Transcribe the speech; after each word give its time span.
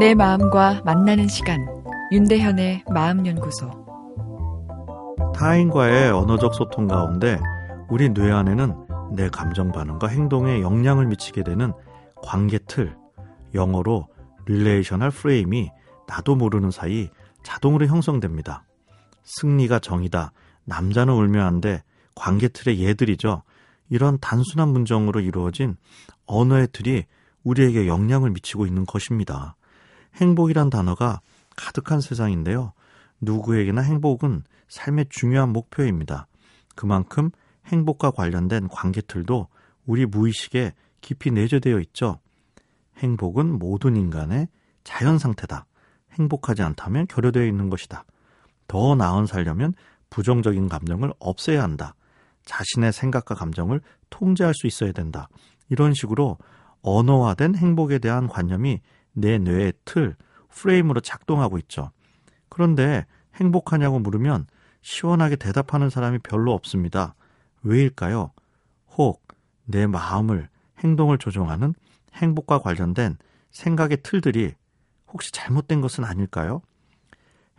내 0.00 0.14
마음과 0.14 0.80
만나는 0.86 1.28
시간 1.28 1.58
윤대현의 2.10 2.84
마음연구소 2.88 3.70
타인과의 5.36 6.10
언어적 6.10 6.54
소통 6.54 6.86
가운데 6.88 7.38
우리 7.90 8.08
뇌 8.08 8.32
안에는 8.32 8.74
내 9.12 9.28
감정 9.28 9.72
반응과 9.72 10.06
행동에 10.06 10.62
영향을 10.62 11.04
미치게 11.04 11.44
되는 11.44 11.74
관계 12.16 12.56
틀, 12.66 12.96
영어로 13.52 14.08
relational 14.46 15.10
frame이 15.10 15.70
나도 16.08 16.34
모르는 16.34 16.70
사이 16.70 17.10
자동으로 17.42 17.84
형성됩니다. 17.84 18.64
승리가 19.24 19.80
정의다. 19.80 20.32
남자는 20.64 21.12
울면 21.12 21.46
안 21.46 21.60
돼. 21.60 21.82
관계 22.14 22.48
틀의 22.48 22.80
예들이죠. 22.80 23.42
이런 23.90 24.16
단순한 24.18 24.70
문장으로 24.70 25.20
이루어진 25.20 25.76
언어의 26.24 26.68
틀이 26.72 27.04
우리에게 27.44 27.86
영향을 27.86 28.30
미치고 28.30 28.64
있는 28.64 28.86
것입니다. 28.86 29.56
행복이란 30.16 30.70
단어가 30.70 31.20
가득한 31.56 32.00
세상인데요. 32.00 32.72
누구에게나 33.20 33.82
행복은 33.82 34.42
삶의 34.68 35.06
중요한 35.10 35.50
목표입니다. 35.50 36.26
그만큼 36.74 37.30
행복과 37.66 38.12
관련된 38.12 38.68
관계틀도 38.68 39.48
우리 39.86 40.06
무의식에 40.06 40.72
깊이 41.00 41.30
내재되어 41.30 41.80
있죠. 41.80 42.18
행복은 42.98 43.58
모든 43.58 43.96
인간의 43.96 44.48
자연 44.84 45.18
상태다. 45.18 45.66
행복하지 46.12 46.62
않다면 46.62 47.06
결여되어 47.06 47.44
있는 47.44 47.70
것이다. 47.70 48.04
더 48.68 48.94
나은 48.94 49.26
살려면 49.26 49.74
부정적인 50.10 50.68
감정을 50.68 51.12
없애야 51.18 51.62
한다. 51.62 51.94
자신의 52.44 52.92
생각과 52.92 53.34
감정을 53.34 53.80
통제할 54.10 54.54
수 54.54 54.66
있어야 54.66 54.92
된다. 54.92 55.28
이런 55.68 55.94
식으로 55.94 56.38
언어화된 56.82 57.54
행복에 57.54 57.98
대한 57.98 58.26
관념이 58.26 58.80
내 59.12 59.38
뇌의 59.38 59.72
틀, 59.84 60.16
프레임으로 60.50 61.00
작동하고 61.00 61.58
있죠. 61.58 61.90
그런데 62.48 63.06
행복하냐고 63.36 63.98
물으면 63.98 64.46
시원하게 64.82 65.36
대답하는 65.36 65.90
사람이 65.90 66.18
별로 66.18 66.52
없습니다. 66.52 67.14
왜일까요? 67.62 68.32
혹 68.96 69.30
내 69.70 69.86
마음을, 69.86 70.48
행동을 70.80 71.18
조종하는 71.18 71.74
행복과 72.14 72.58
관련된 72.58 73.16
생각의 73.50 73.98
틀들이 74.02 74.54
혹시 75.08 75.32
잘못된 75.32 75.80
것은 75.80 76.04
아닐까요? 76.04 76.60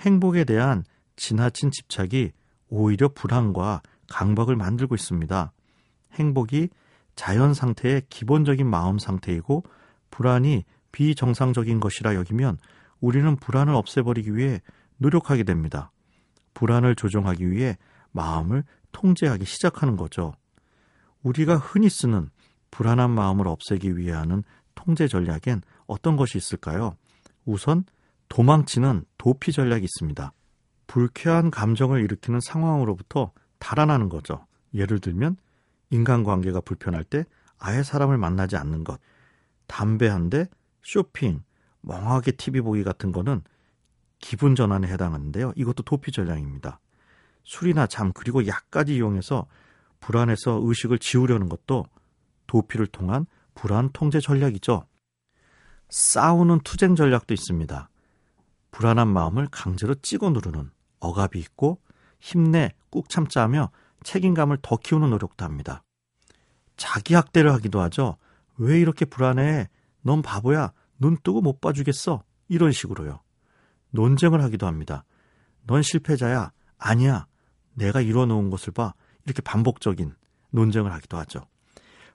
행복에 0.00 0.44
대한 0.44 0.84
지나친 1.16 1.70
집착이 1.70 2.32
오히려 2.68 3.08
불안과 3.08 3.82
강박을 4.08 4.56
만들고 4.56 4.94
있습니다. 4.94 5.52
행복이 6.14 6.68
자연 7.14 7.54
상태의 7.54 8.02
기본적인 8.08 8.66
마음 8.66 8.98
상태이고 8.98 9.64
불안이 10.10 10.64
비정상적인 10.92 11.80
것이라 11.80 12.14
여기면 12.14 12.58
우리는 13.00 13.36
불안을 13.36 13.74
없애버리기 13.74 14.36
위해 14.36 14.60
노력하게 14.98 15.44
됩니다. 15.44 15.90
불안을 16.54 16.94
조정하기 16.94 17.50
위해 17.50 17.78
마음을 18.12 18.64
통제하기 18.92 19.44
시작하는 19.44 19.96
거죠. 19.96 20.34
우리가 21.22 21.56
흔히 21.56 21.88
쓰는 21.88 22.28
불안한 22.70 23.10
마음을 23.10 23.48
없애기 23.48 23.96
위해 23.96 24.12
하는 24.12 24.42
통제 24.74 25.08
전략엔 25.08 25.62
어떤 25.86 26.16
것이 26.16 26.38
있을까요? 26.38 26.96
우선 27.44 27.84
도망치는 28.28 29.04
도피 29.18 29.52
전략이 29.52 29.84
있습니다. 29.84 30.32
불쾌한 30.86 31.50
감정을 31.50 32.02
일으키는 32.02 32.40
상황으로부터 32.40 33.32
달아나는 33.58 34.08
거죠. 34.08 34.46
예를 34.74 34.98
들면 35.00 35.36
인간관계가 35.90 36.60
불편할 36.60 37.04
때 37.04 37.24
아예 37.58 37.82
사람을 37.82 38.18
만나지 38.18 38.56
않는 38.56 38.84
것, 38.84 38.98
담배 39.66 40.08
한 40.08 40.30
대, 40.30 40.48
쇼핑, 40.82 41.42
멍하게 41.82 42.32
TV 42.32 42.60
보기 42.60 42.84
같은 42.84 43.12
거는 43.12 43.42
기분 44.18 44.54
전환에 44.54 44.88
해당하는데요. 44.88 45.52
이것도 45.56 45.82
도피 45.82 46.12
전략입니다. 46.12 46.80
술이나 47.44 47.86
잠 47.86 48.12
그리고 48.12 48.46
약까지 48.46 48.94
이용해서 48.96 49.46
불안해서 50.00 50.60
의식을 50.62 50.98
지우려는 50.98 51.48
것도 51.48 51.86
도피를 52.46 52.86
통한 52.86 53.26
불안 53.54 53.90
통제 53.92 54.20
전략이죠. 54.20 54.86
싸우는 55.88 56.60
투쟁 56.60 56.94
전략도 56.94 57.34
있습니다. 57.34 57.88
불안한 58.70 59.08
마음을 59.08 59.48
강제로 59.50 59.94
찍어 59.94 60.30
누르는 60.30 60.70
억압이 61.00 61.38
있고 61.40 61.80
힘내 62.20 62.72
꾹 62.90 63.08
참자 63.08 63.42
하며 63.42 63.70
책임감을 64.04 64.58
더 64.62 64.76
키우는 64.76 65.10
노력도 65.10 65.44
합니다. 65.44 65.82
자기 66.76 67.14
학대를 67.14 67.52
하기도 67.52 67.80
하죠. 67.80 68.16
왜 68.56 68.80
이렇게 68.80 69.04
불안해? 69.04 69.68
넌 70.02 70.22
바보야. 70.22 70.72
눈 70.98 71.16
뜨고 71.22 71.40
못 71.40 71.60
봐주겠어. 71.60 72.22
이런 72.48 72.72
식으로요. 72.72 73.20
논쟁을 73.90 74.42
하기도 74.42 74.66
합니다. 74.66 75.04
넌 75.66 75.82
실패자야. 75.82 76.52
아니야. 76.78 77.26
내가 77.74 78.00
이뤄놓은 78.00 78.50
것을 78.50 78.72
봐. 78.72 78.94
이렇게 79.24 79.42
반복적인 79.42 80.14
논쟁을 80.50 80.92
하기도 80.92 81.16
하죠. 81.18 81.46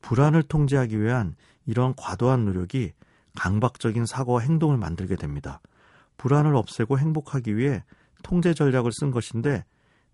불안을 0.00 0.44
통제하기 0.44 1.00
위한 1.00 1.34
이런 1.66 1.94
과도한 1.96 2.44
노력이 2.44 2.92
강박적인 3.36 4.06
사고와 4.06 4.40
행동을 4.40 4.76
만들게 4.76 5.16
됩니다. 5.16 5.60
불안을 6.16 6.56
없애고 6.56 6.98
행복하기 6.98 7.56
위해 7.56 7.84
통제 8.22 8.54
전략을 8.54 8.90
쓴 8.92 9.10
것인데 9.10 9.64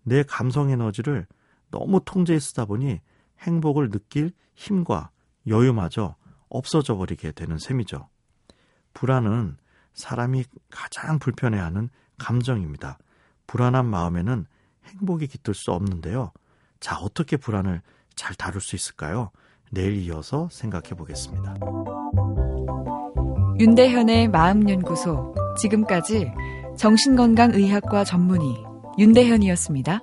내 0.03 0.23
감성 0.23 0.69
에너지를 0.69 1.25
너무 1.71 2.01
통제에 2.05 2.39
쓰다 2.39 2.65
보니 2.65 3.01
행복을 3.39 3.89
느낄 3.89 4.31
힘과 4.55 5.09
여유마저 5.47 6.15
없어져 6.49 6.95
버리게 6.95 7.31
되는 7.31 7.57
셈이죠. 7.57 8.07
불안은 8.93 9.57
사람이 9.93 10.45
가장 10.69 11.19
불편해하는 11.19 11.89
감정입니다. 12.17 12.97
불안한 13.47 13.85
마음에는 13.85 14.45
행복이 14.85 15.27
깃들 15.27 15.53
수 15.53 15.71
없는데요. 15.71 16.31
자, 16.79 16.97
어떻게 16.97 17.37
불안을 17.37 17.81
잘 18.15 18.35
다룰 18.35 18.61
수 18.61 18.75
있을까요? 18.75 19.31
내일 19.71 19.97
이어서 19.97 20.47
생각해 20.51 20.89
보겠습니다. 20.89 21.55
윤대현의 23.59 24.27
마음연구소. 24.29 25.33
지금까지 25.57 26.31
정신건강의학과 26.77 28.03
전문의 28.03 28.63
윤대현이었습니다. 28.97 30.01